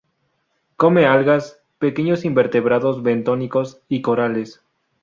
[0.77, 4.65] Come algas, pequeños invertebrados bentónicos y corales.